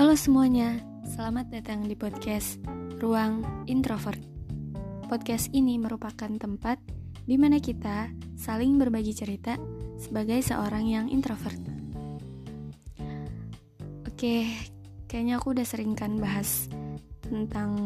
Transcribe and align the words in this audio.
Halo 0.00 0.16
semuanya, 0.16 0.80
selamat 1.04 1.52
datang 1.52 1.84
di 1.84 1.92
podcast 1.92 2.56
Ruang 3.04 3.44
Introvert. 3.68 4.16
Podcast 5.12 5.52
ini 5.52 5.76
merupakan 5.76 6.40
tempat 6.40 6.80
di 7.28 7.36
mana 7.36 7.60
kita 7.60 8.08
saling 8.32 8.80
berbagi 8.80 9.12
cerita 9.12 9.60
sebagai 10.00 10.40
seorang 10.40 10.88
yang 10.88 11.06
introvert. 11.12 11.60
Oke, 14.08 14.48
kayaknya 15.04 15.36
aku 15.36 15.52
udah 15.52 15.68
sering 15.68 15.92
kan 15.92 16.16
bahas 16.16 16.72
tentang 17.20 17.76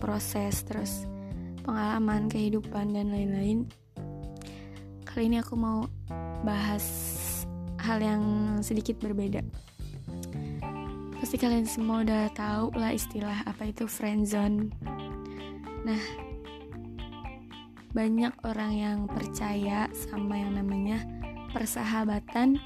proses 0.00 0.64
terus 0.64 1.04
pengalaman 1.68 2.32
kehidupan 2.32 2.96
dan 2.96 3.12
lain-lain. 3.12 3.68
Kali 5.04 5.28
ini 5.28 5.44
aku 5.44 5.52
mau 5.52 5.84
bahas 6.48 6.88
hal 7.84 8.00
yang 8.00 8.24
sedikit 8.64 8.96
berbeda. 9.04 9.44
Pasti 11.18 11.34
kalian 11.34 11.66
semua 11.66 12.06
udah 12.06 12.30
tahu 12.30 12.70
lah 12.78 12.94
istilah 12.94 13.42
apa 13.42 13.66
itu 13.66 13.90
friendzone. 13.90 14.70
Nah, 15.82 16.02
banyak 17.90 18.34
orang 18.46 18.72
yang 18.78 18.98
percaya 19.10 19.90
sama 19.90 20.38
yang 20.38 20.54
namanya 20.54 21.02
persahabatan 21.50 22.62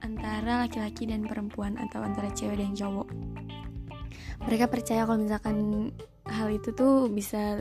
antara 0.00 0.64
laki-laki 0.64 1.04
dan 1.04 1.28
perempuan 1.28 1.76
atau 1.76 2.00
antara 2.00 2.32
cewek 2.32 2.56
dan 2.56 2.72
cowok. 2.72 3.08
Mereka 4.48 4.72
percaya 4.72 5.04
kalau 5.04 5.20
misalkan 5.20 5.92
hal 6.24 6.48
itu 6.48 6.72
tuh 6.72 7.12
bisa 7.12 7.60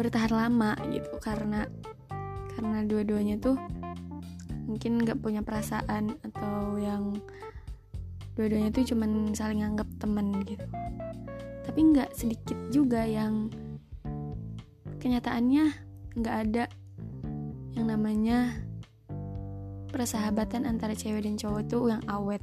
bertahan 0.00 0.32
lama 0.32 0.72
gitu 0.88 1.20
karena 1.20 1.68
karena 2.56 2.80
dua-duanya 2.88 3.36
tuh 3.36 3.60
mungkin 4.64 5.02
nggak 5.02 5.20
punya 5.20 5.44
perasaan 5.44 6.16
atau 6.24 6.80
yang 6.80 7.18
dua-duanya 8.34 8.70
tuh 8.70 8.84
cuman 8.86 9.32
saling 9.34 9.62
anggap 9.64 9.86
temen 9.98 10.32
gitu. 10.46 10.66
Tapi 11.66 11.80
nggak 11.94 12.10
sedikit 12.14 12.58
juga 12.70 13.06
yang 13.06 13.50
kenyataannya 15.00 15.64
nggak 16.18 16.36
ada 16.48 16.64
yang 17.78 17.86
namanya 17.86 18.60
persahabatan 19.90 20.66
antara 20.66 20.94
cewek 20.94 21.26
dan 21.26 21.38
cowok 21.38 21.62
tuh 21.66 21.90
yang 21.90 22.02
awet. 22.06 22.42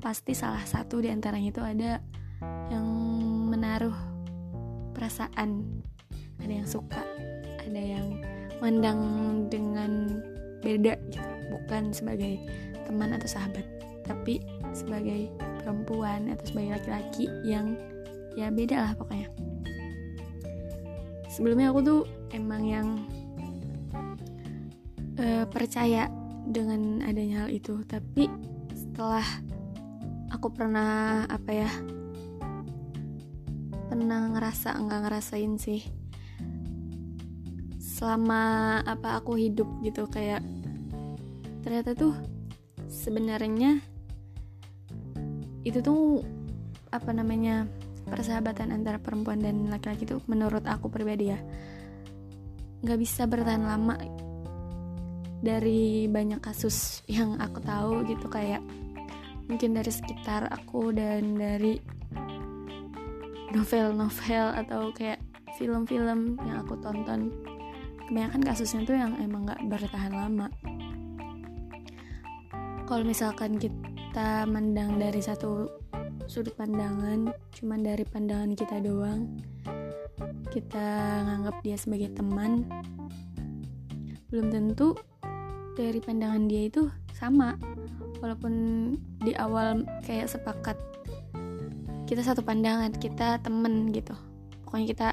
Pasti 0.00 0.36
salah 0.36 0.64
satu 0.64 1.00
di 1.00 1.08
antaranya 1.08 1.48
itu 1.48 1.62
ada 1.64 1.92
yang 2.68 2.86
menaruh 3.48 3.96
perasaan. 4.92 5.80
Ada 6.40 6.52
yang 6.60 6.68
suka 6.68 7.00
ada 7.64 7.80
yang 7.80 8.20
mandang 8.60 9.00
dengan 9.48 10.20
beda 10.60 11.00
gitu. 11.08 11.30
Bukan 11.52 11.92
sebagai 11.96 12.40
teman 12.84 13.16
atau 13.16 13.28
sahabat 13.28 13.64
tapi 14.04 14.44
sebagai 14.76 15.32
perempuan 15.60 16.28
atau 16.28 16.44
sebagai 16.44 16.78
laki-laki 16.78 17.24
yang 17.42 17.74
ya 18.36 18.52
beda 18.52 18.76
lah 18.84 18.92
pokoknya. 18.94 19.28
Sebelumnya 21.32 21.74
aku 21.74 21.80
tuh 21.82 22.02
emang 22.30 22.62
yang 22.62 22.88
uh, 25.18 25.48
percaya 25.50 26.06
dengan 26.46 27.02
adanya 27.02 27.48
hal 27.48 27.50
itu. 27.50 27.82
Tapi 27.88 28.30
setelah 28.76 29.26
aku 30.30 30.52
pernah 30.52 31.24
apa 31.26 31.50
ya 31.50 31.70
pernah 33.88 34.26
ngerasa 34.34 34.74
enggak 34.74 35.00
ngerasain 35.06 35.54
sih 35.54 35.82
selama 37.78 38.82
apa 38.82 39.22
aku 39.22 39.38
hidup 39.38 39.70
gitu 39.86 40.10
kayak 40.10 40.42
ternyata 41.62 41.94
tuh 41.94 42.12
sebenarnya 42.90 43.78
itu 45.64 45.80
tuh 45.80 46.20
apa 46.92 47.10
namanya 47.10 47.66
persahabatan 48.04 48.70
antara 48.70 49.00
perempuan 49.00 49.40
dan 49.40 49.66
laki-laki 49.72 50.04
tuh 50.04 50.20
menurut 50.28 50.62
aku 50.68 50.92
pribadi 50.92 51.32
ya 51.32 51.40
nggak 52.84 53.00
bisa 53.00 53.24
bertahan 53.24 53.64
lama 53.64 53.96
dari 55.44 56.08
banyak 56.08 56.40
kasus 56.40 57.04
yang 57.04 57.36
aku 57.36 57.60
tahu 57.60 58.04
gitu. 58.08 58.28
Kayak 58.32 58.64
mungkin 59.44 59.76
dari 59.76 59.92
sekitar 59.92 60.48
aku 60.48 60.92
dan 60.96 61.36
dari 61.36 61.76
novel-novel 63.52 64.56
atau 64.56 64.88
kayak 64.96 65.20
film-film 65.60 66.40
yang 66.48 66.64
aku 66.64 66.80
tonton. 66.80 67.28
Kebanyakan 68.08 68.42
kasusnya 68.44 68.80
tuh 68.84 68.96
yang 68.96 69.12
emang 69.20 69.48
nggak 69.48 69.64
bertahan 69.68 70.12
lama 70.12 70.48
kalau 72.84 73.04
misalkan 73.04 73.56
kita 73.56 74.44
mendang 74.48 75.00
dari 75.00 75.20
satu 75.20 75.68
sudut 76.24 76.56
pandangan 76.56 77.32
cuman 77.52 77.80
dari 77.84 78.04
pandangan 78.08 78.52
kita 78.56 78.80
doang 78.80 79.28
kita 80.48 80.86
nganggap 81.26 81.56
dia 81.66 81.76
sebagai 81.76 82.14
teman 82.14 82.64
belum 84.34 84.50
tentu 84.50 84.98
dari 85.78 85.98
pandangan 86.02 86.50
dia 86.50 86.66
itu 86.70 86.90
sama. 87.14 87.58
Walaupun 88.22 88.54
di 89.20 89.30
awal 89.36 89.86
kayak 90.02 90.26
sepakat 90.26 90.78
kita 92.10 92.22
satu 92.22 92.40
pandangan 92.42 92.94
kita 92.98 93.38
temen 93.42 93.94
gitu. 93.94 94.14
Pokoknya 94.66 94.86
kita 94.90 95.08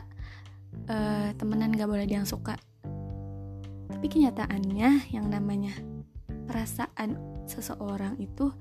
uh, 0.89 1.29
temenan 1.37 1.75
gak 1.75 1.89
boleh 1.89 2.09
dia 2.09 2.21
yang 2.21 2.29
suka. 2.29 2.55
Tapi 3.93 4.05
kenyataannya 4.09 5.13
yang 5.13 5.29
namanya 5.29 5.77
perasaan 6.49 7.40
seseorang 7.51 8.15
itu 8.15 8.55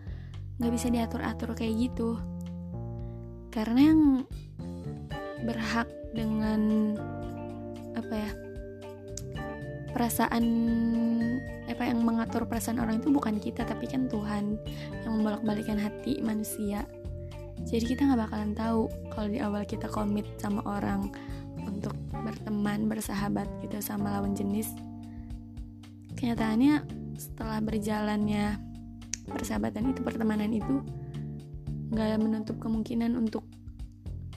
nggak 0.58 0.72
bisa 0.74 0.90
diatur-atur 0.90 1.54
kayak 1.54 1.88
gitu. 1.88 2.18
Karena 3.54 3.94
yang 3.94 4.02
berhak 5.46 5.88
dengan 6.12 6.94
apa 7.96 8.14
ya 8.14 8.30
perasaan 9.90 10.44
apa 11.66 11.82
yang 11.86 12.02
mengatur 12.02 12.46
perasaan 12.46 12.82
orang 12.82 12.98
itu 12.98 13.08
bukan 13.14 13.38
kita 13.38 13.62
tapi 13.62 13.86
kan 13.86 14.10
Tuhan 14.10 14.58
yang 15.06 15.10
membolak-balikan 15.18 15.78
hati 15.78 16.18
manusia. 16.20 16.84
Jadi 17.64 17.94
kita 17.94 18.08
nggak 18.08 18.20
bakalan 18.28 18.52
tahu 18.56 18.88
kalau 19.12 19.28
di 19.28 19.38
awal 19.38 19.62
kita 19.68 19.86
komit 19.86 20.24
sama 20.40 20.64
orang 20.64 21.12
untuk 21.60 21.92
berteman 22.10 22.88
bersahabat 22.88 23.46
gitu 23.62 23.78
sama 23.84 24.16
lawan 24.18 24.32
jenis. 24.32 24.72
Kenyataannya 26.16 26.84
setelah 27.20 27.60
berjalannya 27.60 28.69
persahabatan 29.30 29.94
itu 29.94 30.00
pertemanan 30.02 30.50
itu 30.50 30.82
nggak 31.90 32.22
menutup 32.22 32.56
kemungkinan 32.62 33.18
untuk 33.18 33.42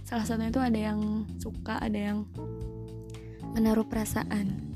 salah 0.05 0.25
satunya 0.25 0.49
itu 0.53 0.61
ada 0.61 0.79
yang 0.79 1.25
suka 1.37 1.77
ada 1.81 1.97
yang 1.97 2.25
menaruh 3.53 3.85
perasaan. 3.85 4.73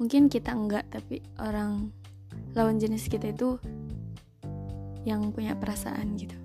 Mungkin 0.00 0.32
kita 0.32 0.52
enggak 0.56 0.88
tapi 0.88 1.20
orang 1.38 1.92
lawan 2.52 2.80
jenis 2.80 3.08
kita 3.08 3.32
itu 3.32 3.60
yang 5.08 5.32
punya 5.32 5.56
perasaan 5.56 6.16
gitu. 6.16 6.36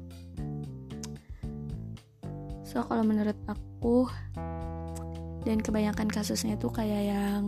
So 2.68 2.83
kalau 2.83 3.01
menurut 3.07 3.39
aku 3.48 4.12
dan 5.48 5.63
kebanyakan 5.63 6.12
kasusnya 6.12 6.59
itu 6.59 6.68
kayak 6.68 7.04
yang 7.15 7.44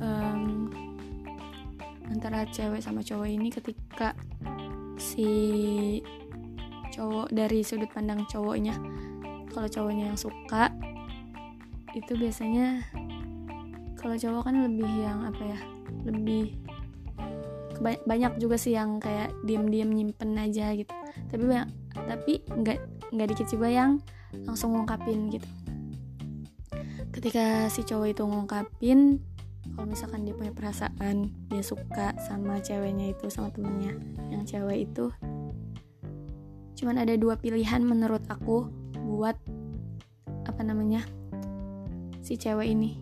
um, 0.00 0.59
antara 2.20 2.44
cewek 2.52 2.84
sama 2.84 3.00
cowok 3.00 3.32
ini 3.32 3.48
ketika 3.48 4.12
si 5.00 5.24
cowok 6.92 7.32
dari 7.32 7.64
sudut 7.64 7.88
pandang 7.88 8.28
cowoknya 8.28 8.76
kalau 9.48 9.64
cowoknya 9.64 10.12
yang 10.12 10.20
suka 10.20 10.68
itu 11.96 12.12
biasanya 12.20 12.84
kalau 13.96 14.20
cowok 14.20 14.52
kan 14.52 14.56
lebih 14.68 14.92
yang 15.00 15.24
apa 15.24 15.42
ya 15.48 15.58
lebih 16.04 16.60
banyak 17.80 18.36
juga 18.36 18.60
sih 18.60 18.76
yang 18.76 19.00
kayak 19.00 19.32
diem-diem 19.48 19.88
nyimpen 19.88 20.36
aja 20.36 20.76
gitu. 20.76 20.92
Tapi 21.32 21.42
banyak 21.48 21.68
tapi 21.96 22.32
nggak 22.44 22.78
nggak 23.16 23.28
dikit 23.32 23.48
juga 23.48 23.72
yang 23.72 23.90
langsung 24.44 24.76
ngungkapin 24.76 25.32
gitu. 25.32 25.48
Ketika 27.10 27.72
si 27.72 27.80
cowok 27.82 28.12
itu 28.12 28.22
ngungkapin 28.22 29.18
kalau 29.74 29.86
misalkan 29.86 30.26
dia 30.26 30.34
punya 30.34 30.52
perasaan 30.52 31.30
dia 31.50 31.62
suka 31.62 32.14
sama 32.26 32.58
ceweknya 32.60 33.12
itu 33.14 33.30
sama 33.30 33.50
temennya 33.54 33.96
yang 34.28 34.42
cewek 34.44 34.90
itu 34.90 35.10
cuman 36.80 37.02
ada 37.04 37.14
dua 37.16 37.36
pilihan 37.36 37.84
menurut 37.84 38.24
aku 38.28 38.68
buat 39.10 39.36
apa 40.48 40.62
namanya 40.64 41.04
si 42.24 42.38
cewek 42.38 42.68
ini. 42.70 43.00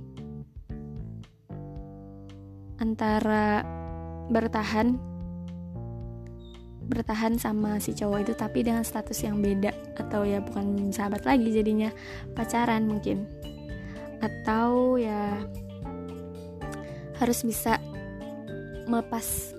Antara 2.79 3.67
bertahan 4.31 4.97
bertahan 6.89 7.37
sama 7.37 7.77
si 7.77 7.93
cowok 7.93 8.25
itu 8.25 8.33
tapi 8.33 8.65
dengan 8.65 8.81
status 8.81 9.21
yang 9.21 9.45
beda 9.45 9.77
atau 10.01 10.25
ya 10.25 10.41
bukan 10.41 10.89
sahabat 10.89 11.29
lagi 11.29 11.53
jadinya 11.53 11.93
pacaran 12.33 12.89
mungkin. 12.89 13.29
Atau 14.25 14.97
ya 14.97 15.37
harus 17.19 17.43
bisa 17.43 17.83
melepas 18.87 19.53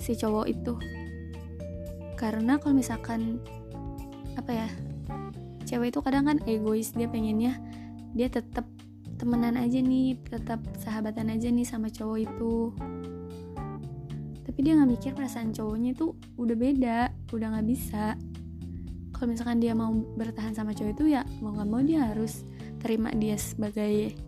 si 0.00 0.18
cowok 0.18 0.46
itu. 0.50 0.74
Karena 2.18 2.58
kalau 2.58 2.74
misalkan 2.74 3.38
apa 4.34 4.50
ya 4.50 4.68
cewek 5.68 5.92
itu 5.94 6.00
kadang 6.00 6.26
kan 6.26 6.38
egois 6.48 6.90
dia 6.96 7.06
pengennya 7.06 7.60
dia 8.16 8.28
tetap 8.32 8.64
temenan 9.20 9.54
aja 9.54 9.78
nih 9.78 10.18
tetap 10.26 10.58
sahabatan 10.82 11.30
aja 11.30 11.48
nih 11.52 11.66
sama 11.68 11.92
cowok 11.92 12.18
itu. 12.26 12.74
Tapi 14.42 14.58
dia 14.58 14.74
nggak 14.76 14.90
mikir 14.90 15.10
perasaan 15.14 15.54
cowoknya 15.54 15.94
itu 15.94 16.16
udah 16.36 16.56
beda 16.58 16.98
udah 17.30 17.46
nggak 17.56 17.68
bisa. 17.70 18.18
Kalau 19.14 19.30
misalkan 19.30 19.62
dia 19.62 19.76
mau 19.76 19.94
bertahan 19.94 20.50
sama 20.50 20.74
cowok 20.74 20.92
itu 20.98 21.04
ya 21.14 21.22
mau 21.38 21.54
nggak 21.54 21.68
mau 21.70 21.80
dia 21.84 22.10
harus 22.10 22.42
terima 22.82 23.14
dia 23.14 23.38
sebagai 23.38 24.18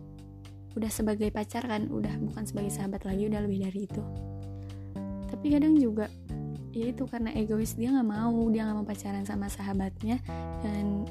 udah 0.75 0.91
sebagai 0.91 1.31
pacar 1.31 1.63
kan 1.63 1.87
udah 1.87 2.11
bukan 2.19 2.43
sebagai 2.43 2.71
sahabat 2.71 3.07
lagi 3.07 3.31
udah 3.31 3.41
lebih 3.47 3.67
dari 3.67 3.79
itu. 3.87 4.03
Tapi 5.31 5.45
kadang 5.55 5.79
juga 5.79 6.11
ya 6.75 6.91
itu 6.91 7.07
karena 7.07 7.31
egois 7.31 7.79
dia 7.79 7.95
nggak 7.95 8.07
mau 8.07 8.35
dia 8.51 8.67
nggak 8.67 8.77
mau 8.83 8.87
pacaran 8.87 9.23
sama 9.23 9.47
sahabatnya 9.47 10.19
dan 10.59 11.07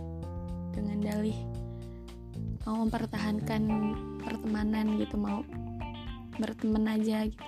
dengan 0.77 1.01
dalih 1.01 1.39
mau 2.65 2.85
mempertahankan 2.85 3.63
pertemanan 4.21 5.01
gitu 5.01 5.17
mau 5.17 5.41
berteman 6.37 6.85
aja 6.89 7.29
gitu. 7.29 7.45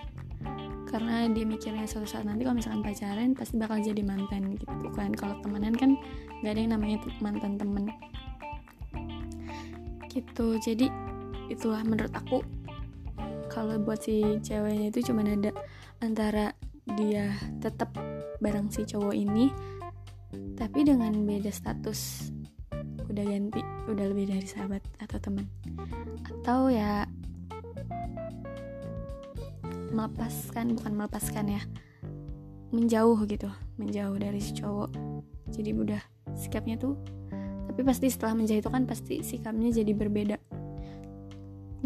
Karena 0.86 1.28
dia 1.28 1.44
mikirnya 1.44 1.84
suatu 1.84 2.08
saat 2.08 2.24
nanti 2.24 2.46
kalau 2.46 2.56
misalkan 2.56 2.80
pacaran 2.80 3.34
pasti 3.36 3.58
bakal 3.58 3.82
jadi 3.82 4.00
mantan 4.06 4.54
gitu. 4.56 4.64
Kan 4.94 5.12
kalau 5.12 5.36
temenan 5.42 5.74
kan 5.74 5.98
gak 6.40 6.56
ada 6.56 6.60
yang 6.62 6.72
namanya 6.72 6.96
mantan 7.20 7.58
temen. 7.60 7.90
Gitu 10.08 10.56
jadi 10.62 10.88
itulah 11.46 11.82
menurut 11.86 12.12
aku 12.14 12.42
kalau 13.46 13.78
buat 13.80 14.02
si 14.02 14.42
ceweknya 14.42 14.90
itu 14.90 15.12
cuma 15.12 15.24
ada 15.24 15.54
antara 16.02 16.52
dia 16.98 17.32
tetap 17.62 17.94
bareng 18.42 18.68
si 18.68 18.84
cowok 18.84 19.14
ini 19.16 19.48
tapi 20.56 20.84
dengan 20.84 21.12
beda 21.24 21.48
status 21.52 22.32
udah 23.06 23.24
ganti 23.24 23.62
udah 23.88 24.04
lebih 24.12 24.28
dari 24.28 24.44
sahabat 24.44 24.82
atau 25.00 25.16
teman. 25.22 25.46
Atau 26.26 26.68
ya 26.68 27.06
melepaskan 29.94 30.76
bukan 30.76 30.92
melepaskan 30.92 31.46
ya 31.48 31.62
menjauh 32.74 33.16
gitu 33.24 33.48
menjauh 33.80 34.16
dari 34.20 34.40
si 34.42 34.52
cowok. 34.58 34.90
Jadi 35.54 35.70
udah 35.72 36.02
sikapnya 36.36 36.76
tuh 36.76 36.98
tapi 37.70 37.80
pasti 37.84 38.08
setelah 38.08 38.36
menjauh 38.36 38.60
itu 38.60 38.70
kan 38.72 38.84
pasti 38.88 39.20
sikapnya 39.20 39.68
jadi 39.68 39.92
berbeda 39.92 40.36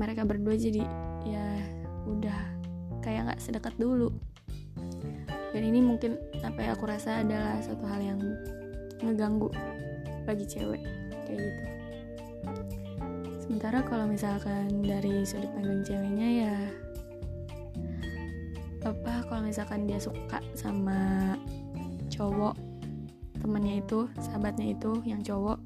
mereka 0.01 0.25
berdua 0.25 0.57
jadi 0.57 0.81
ya 1.29 1.47
udah 2.09 2.41
kayak 3.05 3.29
nggak 3.29 3.41
sedekat 3.45 3.77
dulu. 3.77 4.09
Dan 5.53 5.63
ini 5.67 5.85
mungkin 5.85 6.17
apa 6.41 6.57
yang 6.65 6.73
aku 6.79 6.89
rasa 6.89 7.21
adalah 7.21 7.61
suatu 7.61 7.85
hal 7.85 8.01
yang 8.01 8.21
ngeganggu 9.05 9.53
bagi 10.25 10.49
cewek 10.49 10.81
kayak 11.29 11.39
gitu. 11.45 11.63
Sementara 13.45 13.85
kalau 13.85 14.09
misalkan 14.09 14.81
dari 14.81 15.21
sudut 15.29 15.53
pandang 15.53 15.85
ceweknya 15.85 16.29
ya 16.49 16.57
apa 18.81 19.29
kalau 19.29 19.45
misalkan 19.45 19.85
dia 19.85 20.01
suka 20.01 20.41
sama 20.57 21.37
cowok 22.09 22.57
temennya 23.45 23.85
itu 23.85 24.09
sahabatnya 24.17 24.73
itu 24.73 24.93
yang 25.05 25.21
cowok 25.21 25.61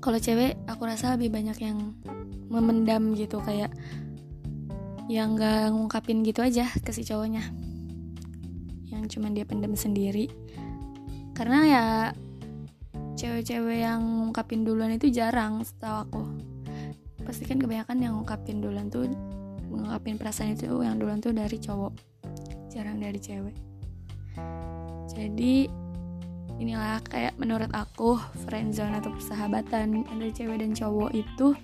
kalau 0.00 0.16
cewek 0.16 0.56
aku 0.64 0.82
rasa 0.88 1.14
lebih 1.14 1.28
banyak 1.28 1.60
yang 1.60 1.92
memendam 2.48 3.12
gitu 3.14 3.38
kayak 3.44 3.70
yang 5.12 5.36
gak 5.36 5.70
ngungkapin 5.70 6.24
gitu 6.24 6.40
aja 6.40 6.66
ke 6.80 6.90
si 6.90 7.04
cowoknya. 7.04 7.44
Yang 8.88 9.16
cuman 9.16 9.36
dia 9.36 9.44
pendam 9.44 9.76
sendiri. 9.76 10.32
Karena 11.36 11.58
ya 11.68 11.84
cewek-cewek 13.20 13.84
yang 13.84 14.00
ngungkapin 14.00 14.64
duluan 14.64 14.96
itu 14.96 15.12
jarang 15.12 15.60
setahu 15.60 15.96
aku. 16.08 16.22
Pasti 17.26 17.44
kan 17.44 17.60
kebanyakan 17.60 18.00
yang 18.00 18.12
ngungkapin 18.16 18.64
duluan 18.64 18.88
tuh 18.88 19.10
mengungkapin 19.70 20.16
perasaan 20.16 20.56
itu 20.56 20.66
yang 20.82 20.96
duluan 20.96 21.20
tuh 21.20 21.36
dari 21.36 21.58
cowok. 21.60 21.92
Jarang 22.72 23.02
dari 23.02 23.18
cewek. 23.20 23.56
Jadi 25.10 25.79
inilah 26.60 27.00
kayak 27.08 27.34
menurut 27.40 27.72
aku 27.72 28.20
friendzone 28.44 29.00
atau 29.00 29.10
persahabatan 29.16 30.04
antara 30.04 30.30
cewek 30.30 30.60
dan 30.60 30.76
cowok 30.76 31.10
itu 31.16 31.56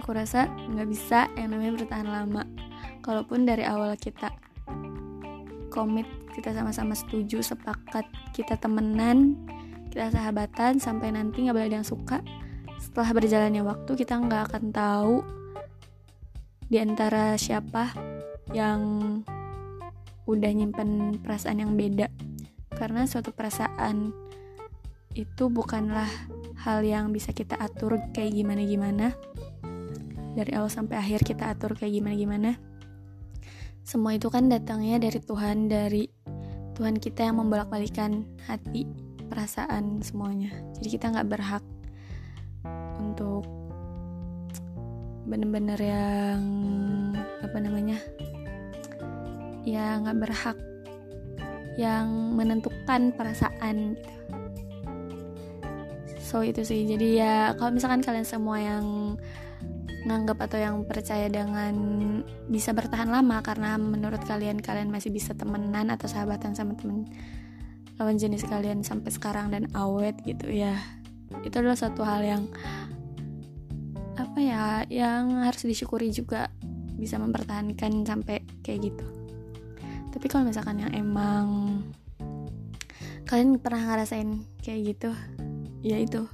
aku 0.00 0.10
rasa 0.16 0.48
nggak 0.48 0.88
bisa 0.88 1.28
yang 1.36 1.52
namanya 1.52 1.76
bertahan 1.76 2.08
lama. 2.08 2.42
Kalaupun 3.04 3.44
dari 3.44 3.68
awal 3.68 3.92
kita 4.00 4.32
komit 5.68 6.08
kita 6.32 6.56
sama-sama 6.56 6.96
setuju 6.96 7.44
sepakat 7.44 8.08
kita 8.32 8.56
temenan 8.56 9.36
kita 9.92 10.08
sahabatan 10.08 10.80
sampai 10.80 11.12
nanti 11.12 11.44
nggak 11.44 11.56
boleh 11.56 11.68
ada 11.68 11.78
yang 11.80 11.88
suka 11.88 12.24
setelah 12.80 13.12
berjalannya 13.12 13.62
waktu 13.64 13.92
kita 13.96 14.16
nggak 14.16 14.52
akan 14.52 14.64
tahu 14.72 15.16
di 16.72 16.80
antara 16.80 17.36
siapa 17.36 17.92
yang 18.56 18.80
udah 20.24 20.50
nyimpen 20.52 21.20
perasaan 21.20 21.60
yang 21.60 21.76
beda 21.76 22.08
karena 22.82 23.06
suatu 23.06 23.30
perasaan 23.30 24.10
itu 25.14 25.46
bukanlah 25.46 26.10
hal 26.66 26.82
yang 26.82 27.14
bisa 27.14 27.30
kita 27.30 27.54
atur 27.54 28.02
kayak 28.10 28.34
gimana-gimana. 28.34 29.14
Dari 30.34 30.50
awal 30.58 30.66
sampai 30.66 30.98
akhir 30.98 31.22
kita 31.22 31.46
atur 31.46 31.78
kayak 31.78 32.02
gimana-gimana. 32.02 32.58
Semua 33.86 34.18
itu 34.18 34.26
kan 34.34 34.50
datangnya 34.50 34.98
dari 34.98 35.22
Tuhan 35.22 35.70
dari 35.70 36.10
Tuhan 36.74 36.98
kita 36.98 37.22
yang 37.22 37.38
membolak-balikan 37.38 38.26
hati 38.50 38.90
perasaan 39.30 40.02
semuanya. 40.02 40.50
Jadi 40.74 40.98
kita 40.98 41.14
nggak 41.14 41.28
berhak 41.30 41.62
untuk 42.98 43.46
bener-bener 45.30 45.78
yang 45.78 46.42
apa 47.46 47.62
namanya 47.62 47.94
ya 49.62 50.02
nggak 50.02 50.18
berhak 50.18 50.58
yang 51.80 52.36
menentukan 52.36 53.16
perasaan 53.16 53.96
gitu. 53.96 54.12
So 56.22 56.40
itu 56.40 56.64
sih. 56.64 56.88
Jadi 56.88 57.20
ya 57.20 57.52
kalau 57.60 57.76
misalkan 57.76 58.00
kalian 58.00 58.24
semua 58.24 58.56
yang 58.56 59.16
nganggap 60.02 60.50
atau 60.50 60.58
yang 60.58 60.82
percaya 60.82 61.30
dengan 61.30 61.74
bisa 62.50 62.74
bertahan 62.74 63.06
lama 63.06 63.38
karena 63.44 63.78
menurut 63.78 64.18
kalian 64.26 64.58
kalian 64.58 64.90
masih 64.90 65.14
bisa 65.14 65.30
temenan 65.36 65.94
atau 65.94 66.10
sahabatan 66.10 66.58
sama 66.58 66.74
temen 66.74 67.06
lawan 68.00 68.18
jenis 68.18 68.42
kalian 68.48 68.82
sampai 68.82 69.14
sekarang 69.14 69.54
dan 69.54 69.70
awet 69.78 70.18
gitu 70.26 70.50
ya. 70.50 70.74
Itu 71.46 71.62
adalah 71.62 71.78
satu 71.78 72.02
hal 72.02 72.24
yang 72.26 72.44
apa 74.18 74.38
ya 74.40 74.84
yang 74.88 75.44
harus 75.44 75.64
disyukuri 75.64 76.12
juga 76.12 76.48
bisa 76.96 77.16
mempertahankan 77.20 78.04
sampai 78.04 78.44
kayak 78.60 78.92
gitu 78.92 79.21
tapi 80.12 80.28
kalau 80.28 80.44
misalkan 80.44 80.78
yang 80.84 80.92
emang 80.92 81.80
kalian 83.24 83.56
pernah 83.56 83.96
ngerasain 83.96 84.44
kayak 84.60 84.92
gitu 84.92 85.10
ya 85.80 85.96
itu. 85.96 86.28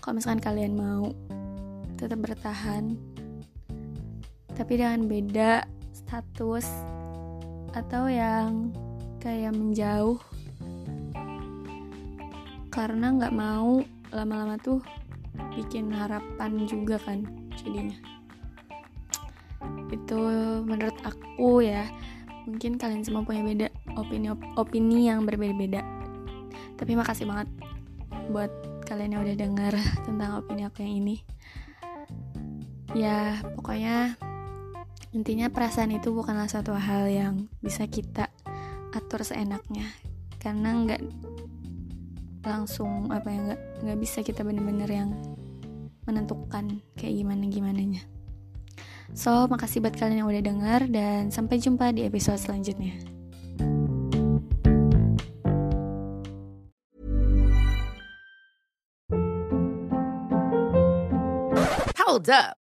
Kalau 0.00 0.18
misalkan 0.18 0.42
kalian 0.42 0.74
mau 0.74 1.12
tetap 2.00 2.18
bertahan 2.18 2.98
tapi 4.52 4.80
dengan 4.80 5.06
beda 5.06 5.64
status 5.94 6.66
atau 7.72 8.10
yang 8.10 8.74
kayak 9.22 9.54
menjauh 9.54 10.18
karena 12.72 13.12
nggak 13.12 13.36
mau 13.36 13.84
lama-lama 14.10 14.56
tuh 14.58 14.80
bikin 15.54 15.92
harapan 15.92 16.64
juga 16.64 16.96
kan 17.00 17.24
jadinya. 17.60 17.96
Itu 19.92 20.18
menurut 20.64 20.96
aku 21.04 21.62
ya 21.62 21.86
mungkin 22.44 22.78
kalian 22.78 23.06
semua 23.06 23.22
punya 23.22 23.42
beda 23.46 23.68
opini 23.94 24.30
opini 24.58 25.08
yang 25.08 25.24
berbeda-beda. 25.26 25.82
Tapi 26.76 26.92
makasih 26.98 27.26
banget 27.26 27.48
buat 28.30 28.50
kalian 28.86 29.18
yang 29.18 29.22
udah 29.22 29.36
dengar 29.38 29.72
tentang 30.06 30.42
opini 30.42 30.66
aku 30.66 30.82
yang 30.82 30.94
ini. 31.02 31.16
Ya 32.92 33.40
pokoknya 33.56 34.20
intinya 35.16 35.48
perasaan 35.48 35.96
itu 35.96 36.12
bukanlah 36.12 36.48
suatu 36.48 36.76
hal 36.76 37.08
yang 37.08 37.48
bisa 37.64 37.88
kita 37.88 38.28
atur 38.92 39.24
seenaknya. 39.24 39.88
Karena 40.42 40.74
nggak 40.74 41.02
langsung 42.42 43.08
apa 43.14 43.30
ya 43.30 43.38
nggak 43.38 43.60
nggak 43.86 43.98
bisa 44.02 44.18
kita 44.26 44.42
bener-bener 44.42 44.90
yang 44.90 45.14
menentukan 46.02 46.82
kayak 46.98 47.14
gimana 47.14 47.46
gimananya 47.46 48.02
so 49.12 49.48
makasih 49.48 49.84
buat 49.84 49.94
kalian 49.96 50.24
yang 50.24 50.28
udah 50.28 50.44
denger 50.44 50.80
dan 50.92 51.20
sampai 51.28 51.60
jumpa 51.60 51.92
di 51.92 52.08
episode 52.08 52.40
selanjutnya 52.40 52.96
Hold 62.12 62.28
up. 62.28 62.61